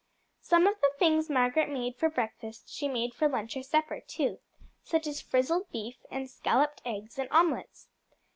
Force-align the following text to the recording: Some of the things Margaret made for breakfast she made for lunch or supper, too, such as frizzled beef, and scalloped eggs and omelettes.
Some 0.41 0.65
of 0.65 0.81
the 0.81 0.89
things 0.97 1.29
Margaret 1.29 1.69
made 1.69 1.95
for 1.95 2.09
breakfast 2.09 2.67
she 2.67 2.87
made 2.87 3.13
for 3.13 3.27
lunch 3.29 3.55
or 3.55 3.61
supper, 3.61 4.01
too, 4.01 4.39
such 4.83 5.05
as 5.05 5.21
frizzled 5.21 5.69
beef, 5.71 6.03
and 6.09 6.27
scalloped 6.27 6.81
eggs 6.83 7.19
and 7.19 7.29
omelettes. 7.29 7.87